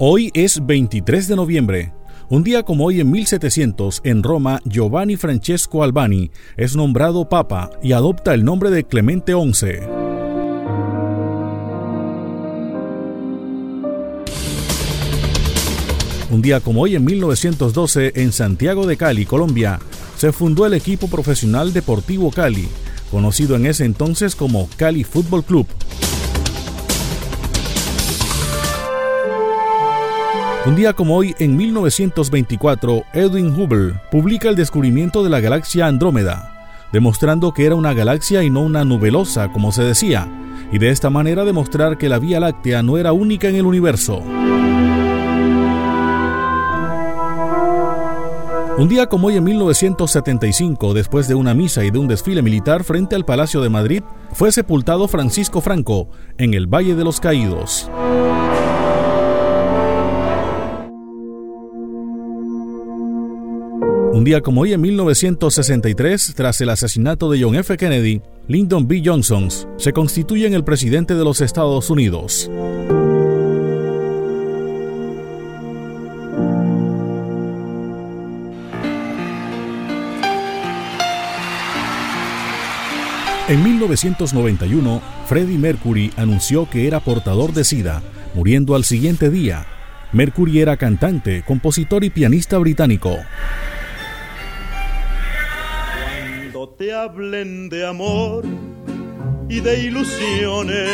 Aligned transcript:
Hoy 0.00 0.30
es 0.32 0.64
23 0.64 1.26
de 1.26 1.34
noviembre. 1.34 1.92
Un 2.28 2.44
día 2.44 2.62
como 2.62 2.84
hoy 2.84 3.00
en 3.00 3.10
1700, 3.10 4.02
en 4.04 4.22
Roma, 4.22 4.60
Giovanni 4.64 5.16
Francesco 5.16 5.82
Albani 5.82 6.30
es 6.56 6.76
nombrado 6.76 7.28
papa 7.28 7.72
y 7.82 7.90
adopta 7.90 8.32
el 8.32 8.44
nombre 8.44 8.70
de 8.70 8.84
Clemente 8.84 9.32
XI. 9.32 9.66
Un 16.30 16.42
día 16.42 16.60
como 16.60 16.82
hoy 16.82 16.94
en 16.94 17.04
1912, 17.04 18.12
en 18.14 18.30
Santiago 18.30 18.86
de 18.86 18.96
Cali, 18.96 19.26
Colombia, 19.26 19.80
se 20.16 20.30
fundó 20.30 20.64
el 20.64 20.74
equipo 20.74 21.08
profesional 21.08 21.72
Deportivo 21.72 22.30
Cali, 22.30 22.68
conocido 23.10 23.56
en 23.56 23.66
ese 23.66 23.84
entonces 23.84 24.36
como 24.36 24.68
Cali 24.76 25.02
Fútbol 25.02 25.42
Club. 25.42 25.66
Un 30.66 30.74
día 30.74 30.92
como 30.92 31.16
hoy, 31.16 31.34
en 31.38 31.56
1924, 31.56 33.04
Edwin 33.14 33.54
Hubble 33.58 33.94
publica 34.10 34.48
el 34.48 34.56
descubrimiento 34.56 35.22
de 35.22 35.30
la 35.30 35.40
galaxia 35.40 35.86
Andrómeda, 35.86 36.68
demostrando 36.92 37.54
que 37.54 37.64
era 37.64 37.74
una 37.74 37.94
galaxia 37.94 38.42
y 38.42 38.50
no 38.50 38.60
una 38.60 38.84
nubelosa, 38.84 39.50
como 39.50 39.72
se 39.72 39.82
decía, 39.84 40.28
y 40.70 40.78
de 40.78 40.90
esta 40.90 41.10
manera 41.10 41.44
demostrar 41.44 41.96
que 41.96 42.08
la 42.08 42.18
Vía 42.18 42.40
Láctea 42.40 42.82
no 42.82 42.98
era 42.98 43.12
única 43.12 43.48
en 43.48 43.56
el 43.56 43.66
universo. 43.66 44.22
Un 48.78 48.88
día 48.88 49.06
como 49.06 49.28
hoy 49.28 49.36
en 49.36 49.44
1975, 49.44 50.92
después 50.92 51.26
de 51.28 51.34
una 51.34 51.54
misa 51.54 51.84
y 51.84 51.90
de 51.90 51.98
un 51.98 52.08
desfile 52.08 52.42
militar 52.42 52.84
frente 52.84 53.16
al 53.16 53.24
Palacio 53.24 53.60
de 53.60 53.70
Madrid, 53.70 54.02
fue 54.32 54.52
sepultado 54.52 55.08
Francisco 55.08 55.60
Franco 55.60 56.08
en 56.36 56.54
el 56.54 56.66
Valle 56.66 56.94
de 56.94 57.04
los 57.04 57.18
Caídos. 57.18 57.90
Un 64.18 64.24
día 64.24 64.40
como 64.40 64.62
hoy 64.62 64.72
en 64.72 64.80
1963, 64.80 66.32
tras 66.34 66.60
el 66.60 66.70
asesinato 66.70 67.30
de 67.30 67.40
John 67.40 67.54
F. 67.54 67.76
Kennedy, 67.76 68.20
Lyndon 68.48 68.88
B. 68.88 69.00
Johnson 69.04 69.48
se 69.76 69.92
constituye 69.92 70.44
en 70.44 70.54
el 70.54 70.64
presidente 70.64 71.14
de 71.14 71.22
los 71.22 71.40
Estados 71.40 71.88
Unidos. 71.88 72.50
En 83.48 83.62
1991, 83.62 85.00
Freddie 85.26 85.58
Mercury 85.58 86.12
anunció 86.16 86.68
que 86.68 86.88
era 86.88 86.98
portador 86.98 87.52
de 87.52 87.62
SIDA, 87.62 88.02
muriendo 88.34 88.74
al 88.74 88.82
siguiente 88.82 89.30
día. 89.30 89.64
Mercury 90.12 90.58
era 90.58 90.76
cantante, 90.76 91.44
compositor 91.46 92.02
y 92.02 92.10
pianista 92.10 92.58
británico. 92.58 93.16
Te 96.66 96.92
hablen 96.92 97.68
de 97.68 97.86
amor 97.86 98.44
y 99.48 99.60
de 99.60 99.80
ilusiones. 99.80 100.90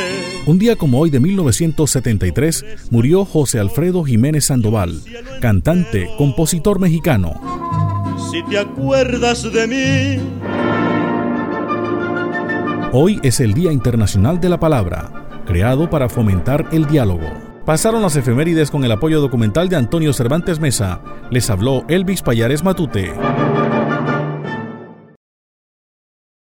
Un 0.46 0.58
día 0.58 0.76
como 0.76 1.00
hoy 1.00 1.08
de 1.08 1.20
1973 1.20 2.64
murió 2.90 3.24
José 3.24 3.60
Alfredo 3.60 4.04
Jiménez 4.04 4.44
Sandoval, 4.46 5.00
cantante, 5.40 6.10
compositor 6.18 6.78
mexicano. 6.78 7.40
Si 8.30 8.42
te 8.44 8.58
acuerdas 8.58 9.50
de 9.50 9.66
mí. 9.66 10.22
Hoy 12.92 13.18
es 13.22 13.40
el 13.40 13.54
Día 13.54 13.72
Internacional 13.72 14.40
de 14.40 14.50
la 14.50 14.60
Palabra, 14.60 15.28
creado 15.46 15.88
para 15.88 16.08
fomentar 16.08 16.68
el 16.72 16.86
diálogo. 16.86 17.32
Pasaron 17.64 18.02
las 18.02 18.14
efemérides 18.16 18.70
con 18.70 18.84
el 18.84 18.92
apoyo 18.92 19.22
documental 19.22 19.70
de 19.70 19.76
Antonio 19.76 20.12
Cervantes 20.12 20.60
Mesa. 20.60 21.00
Les 21.30 21.48
habló 21.48 21.84
Elvis 21.88 22.20
Payares 22.20 22.62
Matute. 22.62 23.14